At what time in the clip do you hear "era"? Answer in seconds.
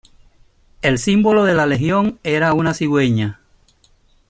2.23-2.53